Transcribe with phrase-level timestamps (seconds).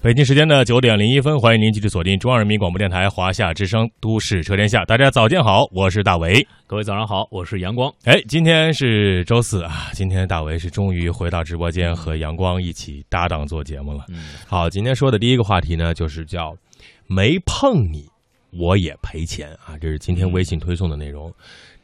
[0.00, 4.82] 北京时间的九点零一分，欢迎您继续锁定中央人民广播电台华夏之声《都市车天下》。
[4.86, 6.46] 大家早间好，我是大为。
[6.66, 7.92] 各位早上好，我是阳光。
[8.04, 14.04] 哎，今天是周四啊，今天大为是终于回到直播间和阳光一起搭档做节目了。
[14.08, 16.54] 嗯，好，今天说的第一个话题呢，就是叫
[17.08, 18.06] “没碰你
[18.52, 21.32] 我也赔钱”啊，这是今天微信推送的内容。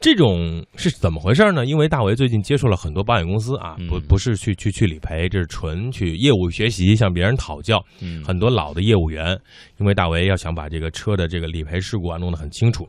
[0.00, 1.66] 这种是怎么回事呢？
[1.66, 7.84] 因为大为最近接触了很多保险公司啊，不不是去去去理赔，这是纯去业务学习，向别人讨教。
[8.00, 9.38] 嗯很多老的业务员，
[9.78, 12.88] 因为大为要想把这个车的这个理赔事故啊弄得很清楚，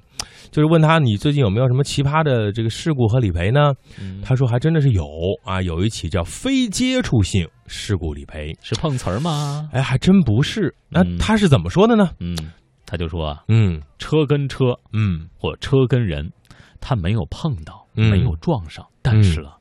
[0.52, 3.74] 就是问他你最近有没有什么奇葩的这个事故和理赔呢？
[4.00, 5.04] 嗯他说还真的是有
[5.44, 8.56] 啊，有一起叫非接触性事故理赔。
[8.62, 9.68] 是碰瓷儿吗？
[9.74, 10.74] 哎，还真不是。
[10.90, 12.12] 那嗯他是怎么说的呢？
[12.20, 12.38] 嗯，
[12.86, 16.30] 他就说啊，嗯车跟车嗯或车跟人，
[16.80, 19.52] 他没有碰到，嗯没有撞上，但是呢，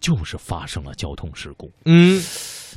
[0.00, 1.70] 就是发生了交通事故。
[1.84, 2.20] 嗯，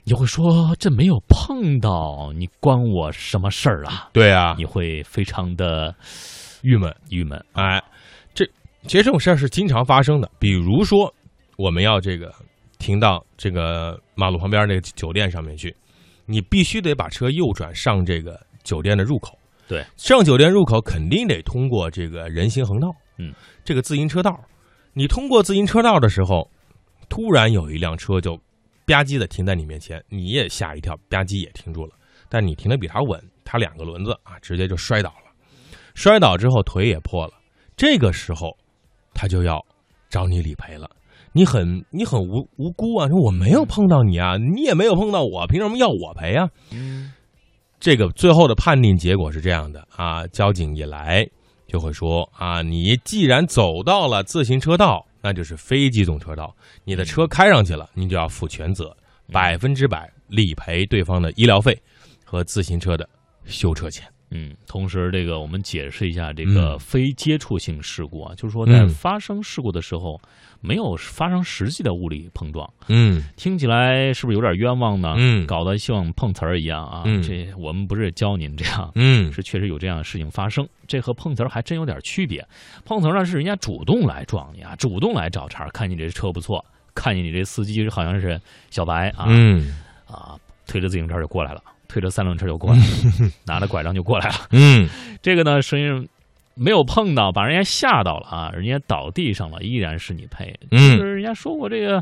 [0.04, 4.10] 你会说这没有碰到，你关我什么事儿啊？
[4.14, 5.96] 对啊，你会非常的
[6.62, 6.94] 郁闷。
[7.10, 7.44] 郁闷。
[7.54, 7.82] 哎，
[8.34, 8.46] 这
[8.84, 10.30] 其实这种事儿是经常发生的。
[10.40, 11.14] 比如说，
[11.58, 12.34] 我们要这个
[12.80, 15.76] 停到这个马路旁边那个酒店上面去，
[16.26, 19.38] 你必须得把车右转上这个酒店的入口。
[19.68, 22.90] 对，上酒店入口肯定得通过这个人行横道，
[23.30, 23.34] 嗯，
[23.64, 24.40] 这个自行车道。
[24.94, 26.50] 你通过自行车道的时候，
[27.10, 28.36] 突然有一辆车就
[28.86, 31.94] 吧唧的停在你面前，你也吓一跳，吧唧也停住了。
[32.28, 35.32] 但你停的比他稳，他两个轮子啊，直接就摔倒了。
[35.94, 37.34] 摔倒之后腿也破了，
[37.76, 38.58] 这个时候
[39.14, 39.64] 他就要
[40.10, 40.90] 找你理赔了。
[41.34, 46.50] 你很你很无无辜啊，说我没有碰到你啊，你也没有碰到我，凭什么要我赔啊？
[46.72, 47.14] 嗯
[47.80, 51.26] 这个最后的判定结果是这样的啊，交警一来
[51.72, 58.94] 就会说啊，你既然走到了自行车道，那就是非机动车道，你的车开上去了，你就要负全责，
[59.32, 61.82] 百分之百理赔对方的医疗费
[62.26, 63.08] 和自行车的
[63.46, 64.06] 修车钱。
[64.32, 70.20] 嗯，同时这个我们解释一下这个嗯非接触性事故啊，就是说在嗯发生事故的时候
[70.62, 75.16] 没有发生实际的物理碰撞，嗯听起来是不是有点冤枉呢？
[75.18, 77.04] 嗯搞得像碰瓷儿一样啊！
[77.06, 80.68] 嗯这我们不是教您这样，嗯是确实有这样的事情发生。
[80.88, 82.46] 这和碰瓷儿还真有点区别。
[82.86, 86.64] 碰瓷儿呢是人家主动来撞你啊，主动来找茬儿，看你这车不错，
[86.96, 88.40] 看见你这司机好像是
[88.70, 89.76] 小白啊、嗯
[90.08, 91.62] 啊，推着自行车就过来了，
[91.92, 92.86] 推着三轮车就过来了，
[93.46, 94.36] 拿着拐杖就过来了。
[94.52, 94.88] 嗯
[95.22, 96.08] 这个呢，声音
[96.56, 100.58] 没有碰到，把人家吓到了啊，人家倒地上了，依然是你赔。
[100.72, 102.02] 嗯就是人家说我这个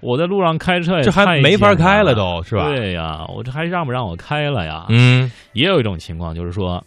[0.00, 4.86] 我在路上开车也这还没法开了了都是吧对呀，我这还让不让我开了呀？
[4.88, 6.82] 嗯也有一种情况，就是说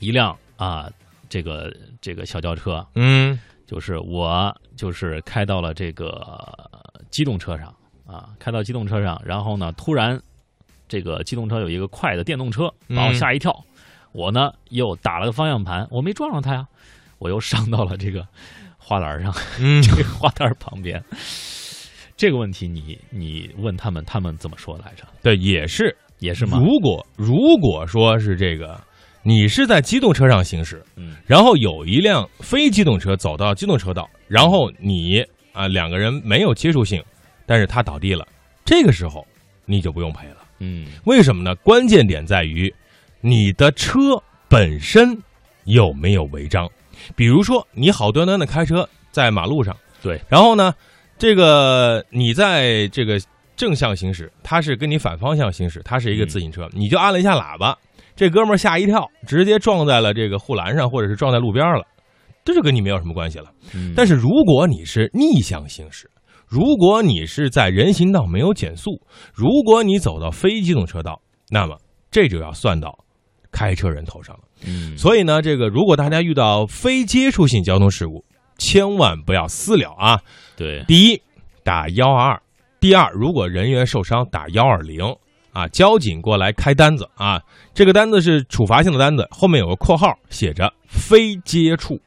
[0.00, 0.90] 一辆啊，
[1.28, 6.36] 这个这个小轿车，嗯就是我就是开到了这个
[7.10, 7.72] 机动车上
[8.06, 10.20] 啊，开到机动车上，然后呢，突然
[10.88, 13.52] 这个机动车有一个快的电动车把我嗯吓一跳，
[14.12, 16.66] 我呢又打了个方向盘，我没撞上他呀，
[17.18, 18.26] 我又上到了这个
[18.78, 21.02] 花篮上，嗯这个花坛旁边。
[22.16, 25.04] 这个问题你你问他们，他们怎么说来着？
[25.22, 25.96] 对，也是。
[26.18, 26.58] 也是吗？
[26.58, 28.80] 如果如果说是这个，
[29.22, 35.22] 你是在机动车上行驶，嗯然后有一辆非机动车走到机动车道，然后你
[35.52, 37.04] 啊两个人没有接触性，
[37.44, 38.26] 但是他倒地了，
[38.64, 39.26] 这个时候
[39.66, 40.36] 你就不用赔了。
[40.58, 41.54] 嗯为什么呢？
[41.56, 42.72] 关键点在于
[43.20, 45.16] 你的车本身
[45.64, 46.68] 有没有违章。
[47.14, 50.74] 比如说，你好端端的开车在马路上，对，然后呢，
[51.18, 53.20] 这个你在这个
[53.54, 57.76] 正向行驶，它是跟你反方向行驶，它是一个自行车，你就按了一下喇叭，
[58.16, 61.84] 这哥们儿吓一跳，直接撞在了这个护栏上，或者是撞在路边了，
[62.44, 63.52] 这就跟你没有什么关系了。
[63.74, 66.10] 嗯，但是如果你是逆向行驶，
[66.46, 69.00] 如果你是在人行道没有减速，
[69.34, 71.20] 如果你走到非机动车道，
[71.50, 71.76] 那么
[72.10, 72.98] 这就要算到
[73.50, 74.42] 开车人头上了。
[74.64, 78.24] 嗯所以呢，这个如果大家遇到非接触性交通事故，
[78.58, 80.18] 千万不要私了啊！
[80.56, 81.20] 对，第一，
[81.62, 82.38] 打幺二二；
[82.80, 85.04] 第二，如果人员受伤，打幺二零
[85.52, 87.42] 啊，交警过来开单子啊。
[87.74, 92.00] 这个单子是处罚性的单子，后面有个括号写着“非接触”，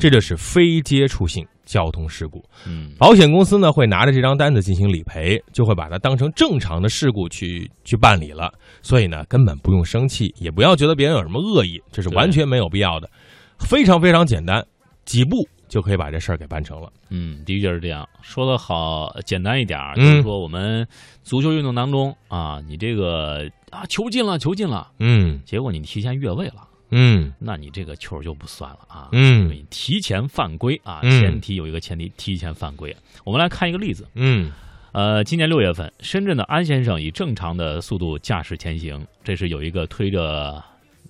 [0.00, 2.44] 这就是非接触性交通事故。
[2.66, 8.52] 嗯保险公司呢会拿着这张单子进行理赔，就会把它当成正常的事故去去办理了。
[8.82, 13.10] 所以呢，根本不用生气，也不要觉得别人有什么恶意，这是完全没有必要的，
[13.58, 14.64] 非常非常简单，
[15.04, 16.92] 几步就可以把这事儿给办成了。
[17.10, 18.08] 嗯，的确是这样。
[18.22, 20.86] 说的好简单一点儿，嗯就是说我们
[21.22, 26.66] 足球运动当中啊，你这个啊球进了，球进了，嗯结果你提前越位了。
[26.90, 27.32] 嗯。
[27.38, 29.42] 那你这个球就不算了啊，嗯。
[29.42, 31.20] 因为你提前犯规啊，嗯。
[31.20, 32.94] 前提有一个前提，提前犯规。
[33.24, 34.52] 我们来看一个例子，嗯。
[34.92, 40.62] 呃，今年六月份，深圳的安先生以正常的速度驾驶前行，这是有一个推着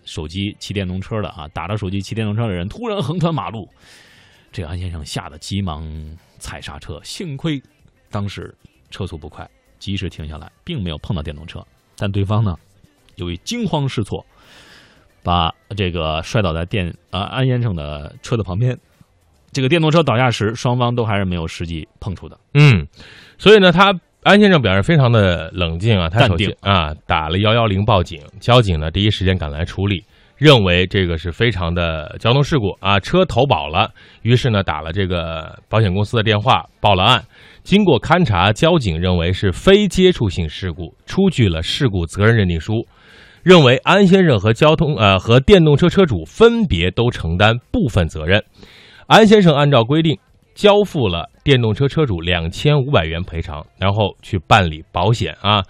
[0.05, 3.69] 手机骑电动车的啊，打着手机骑电动车的人突然横穿马路，
[4.51, 5.89] 这个安先生吓得急忙
[6.41, 7.63] 踩刹车，幸亏
[8.11, 8.53] 当时
[8.91, 11.65] 车速不快，及时停下来，并没有碰到电动车。
[11.97, 12.57] 但对方呢，
[13.15, 14.27] 由于惊慌失措，
[15.27, 18.79] 把这个摔倒在电呃安先生的车的旁边。
[19.51, 22.39] 这个电动车倒下时，双方都还是没有实际碰触的。
[22.55, 22.87] 嗯，
[23.37, 23.93] 所以呢，他
[24.23, 30.05] 安先生表示非常的冷静啊，他淡定首先啊打了幺幺零报警，交警呢第一时间赶来处理，
[30.37, 33.91] 认为这个是非常的交通事故啊，车投保了，
[34.23, 37.25] 于是呢打了这个保险公司的电话报了案。
[37.65, 42.87] 经过勘查，交警认为是非接触性事故，出具了事故责任认定书，
[43.47, 48.43] 认为安先生和交通呃和电动车车主分别都承担部分责任。
[49.07, 50.19] 安先生按照规定
[50.57, 55.63] 交付了电动车车主两千五百元赔偿，然后去办理保险啊。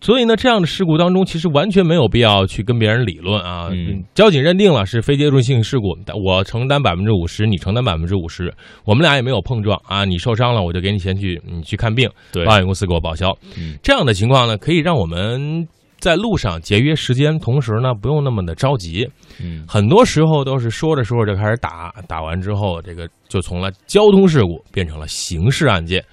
[0.00, 3.68] 所以呢，这样的事故当中，其实完全没有必要去跟别人理论啊。
[3.72, 5.88] 嗯交警认定了是非接触性事故，
[6.24, 8.54] 我承担百分之五十，你承担百分之五十，
[8.84, 10.04] 我们俩也没有碰撞啊。
[10.04, 12.08] 你受伤了，我就给你钱去你去看病，
[12.46, 13.36] 保险公司给我报销。
[13.58, 15.66] 嗯这样的情况呢，可以让我们
[16.04, 19.08] 在路上节约时间，同时呢不用那么的着急。
[19.42, 26.04] 嗯，很多时候都是说着说着就开始打，打完之后，这个就从了交通事故变成了刑事案件，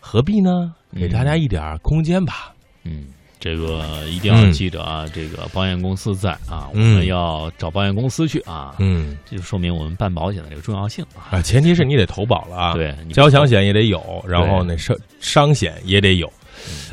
[0.00, 0.74] 何必呢？
[0.96, 2.52] 给大家一点空间吧。
[2.82, 3.06] 嗯，
[3.38, 11.30] 这个一定要记着啊，这个保险公司在啊，我嗯们要找保险公司去啊，嗯这就说明我们办保险的这个重要性啊。
[11.30, 16.28] 啊，前提是你得投保了啊，对，交强险也得有，然后呢伤伤险也得有。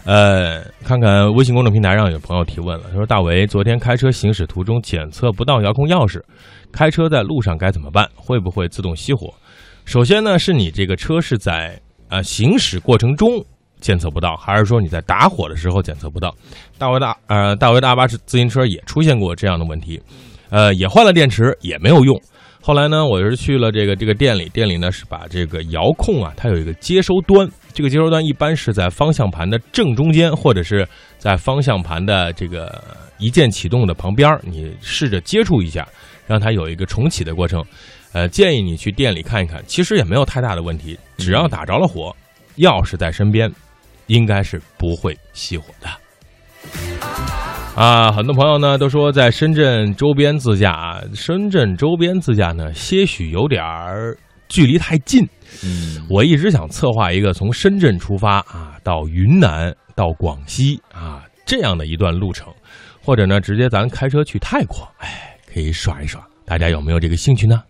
[0.06, 6.22] 呃，看看微信公众平台上有朋友提问了，他说：“大为，昨天开车行驶途中检测不到遥控钥匙，
[6.72, 8.08] 开车在路上该怎么办？
[8.16, 9.34] 会不会自动熄火？”
[9.86, 11.80] 首先呢，是你这个车是在
[12.10, 13.44] 呃行驶过程中
[13.82, 16.34] 检测不到，还是说你在打火的时候检测不到？
[16.78, 20.02] 大为大呃大为的阿巴自行车也出现过这样的问题，
[20.50, 22.18] 呃，也换了电池也没有用。
[22.62, 30.88] 后来呢，我是去了这个这个店里，店里呢是把这个遥控啊，它有一个接收端，这个接收端一般是在方向盘的正中间，或者是
[31.18, 32.84] 在方向盘的这个
[33.18, 35.88] 一键启动的旁边儿，你试着接触一下，
[36.28, 37.66] 让它有一个重启的过程。
[38.12, 42.16] 呃，建议你去店里看一看，其实也没有太大的问题，只要打着了火，
[42.58, 43.52] 钥匙在身边，
[44.06, 45.90] 应该是不会熄火的。
[47.76, 54.16] 啊，很多朋友呢都说在深圳周边自驾啊，深圳周边自驾呢些许有点儿
[54.48, 55.28] 距离太近。
[55.64, 62.54] 嗯，我一直想策划一个从深圳出发啊，到云南、到广西啊这样的一段路程，
[63.02, 66.26] 或者呢直接咱开车去泰国，哎，可以耍一耍。
[66.46, 67.62] 大家有没有这个兴趣呢？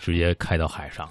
[0.00, 1.08] 直接开到海上，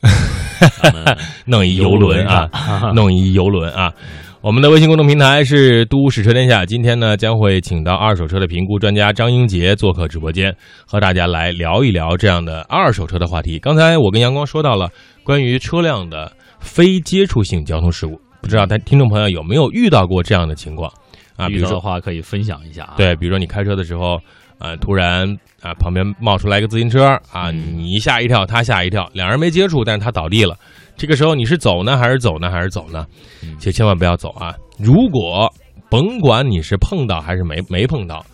[1.46, 3.94] 弄一游轮啊，啊，弄一游轮啊。
[4.46, 10.56] 我们的微信公众平台是“都市车天下”，今天呢将会请到二手车的评估专家张英杰做客直播间，
[10.86, 13.58] 和大家来聊一聊这样的二手车的话题。
[13.58, 14.88] 刚才我跟阳光说到了
[15.24, 20.94] 关于车辆的非接触性交通事故，不知道他听众朋友有没有遇到过这样的情况
[21.38, 21.48] 啊？
[21.48, 24.20] 比遇到的如说，话可以分享一下啊。，对，比如说你开车的时候，
[24.60, 25.28] 呃，突然
[25.64, 30.56] 啊旁边冒出来一个自行车啊，你一吓一跳，他吓一跳，两人没接触，但是他倒地了。
[30.98, 33.06] 这个时候你是走呢，还是走呢，还是走呢？
[33.60, 34.56] 就千万不要走啊！
[34.80, 35.52] 如果
[35.90, 38.26] 甭管你是碰到还是没没碰到，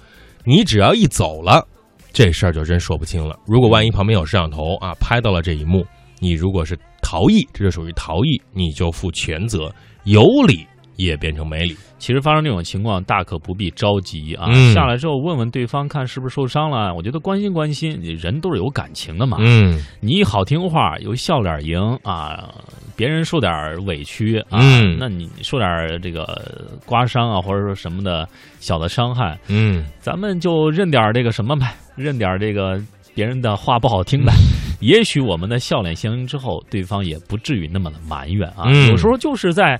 [0.45, 1.67] 你只要一走了，
[2.13, 3.37] 这事儿就真说不清了。
[3.45, 5.85] 如果万一旁边有摄像头啊，拍到了这一幕，
[6.19, 10.65] 你如果是逃逸，这就属于逃逸，你就负全责，有理
[11.05, 11.75] 也变成没理。
[11.97, 14.47] 其实发生这种情况，大可不必着急啊。
[14.49, 16.93] 嗯下来之后问问对方，看是不是受伤了。
[16.95, 19.37] 我觉得关心关心，你人都是有感情的嘛。
[19.39, 22.49] 嗯你一好听话，有笑脸迎啊，
[22.95, 23.51] 别人受点
[23.85, 25.69] 委屈啊，嗯那你受点
[26.01, 28.27] 这个刮伤啊，或者说什么的
[28.59, 32.81] 小的伤害，嗯咱们就认点这个什么呗，认点这个
[33.13, 34.33] 别人的话不好听呗。
[34.79, 38.63] 也许我们的笑脸相迎之后，对方也不至于那么的埋怨啊。
[38.65, 39.79] 嗯有时候就是在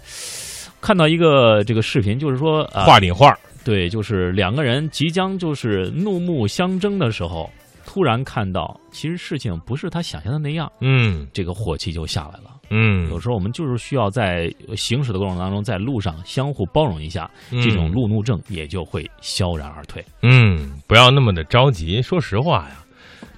[0.82, 3.38] 看到一个这个视频，就是说啊，话顶画。
[3.64, 7.48] 对，就是两个人即将就是怒目相争的时候，
[7.86, 12.56] 突然看到其实事情不是他想象的那样，嗯这个火气就下来了。
[12.74, 20.04] 嗯有时候我们就是需要在行驶的过程当中，在路上相互包容一下，嗯这种路怒症也就会萧然而退。
[20.24, 22.02] 嗯，不要那么的着急。
[22.02, 22.84] 说实话呀，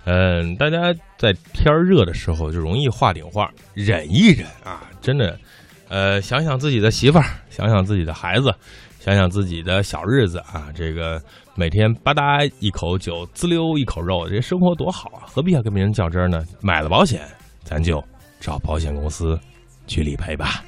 [0.05, 5.38] 嗯、大家在天儿热的时候就容易画顶画，忍一忍啊，真的，
[5.93, 8.51] 呃，想想自己的媳妇儿，想想自己的孩子，
[9.00, 11.21] 想想自己的小日子啊，这个
[11.53, 16.43] 每天吧嗒一口酒，滋溜一口肉，这生活多好啊，何必要跟别人较真呢？
[16.62, 17.21] 买了保险，
[17.63, 18.03] 咱就
[18.39, 19.39] 找保险公司
[19.85, 20.63] 去理赔吧。